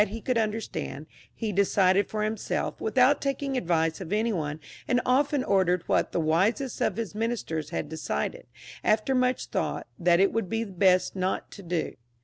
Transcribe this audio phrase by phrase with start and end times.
[0.07, 1.05] he could understand,
[1.39, 6.19] lie decided for himself, without taking advice of any one^ and often ordered what the
[6.19, 8.47] wisest of his ministers had decided,
[8.83, 11.93] after much thought, that it would be best not to do.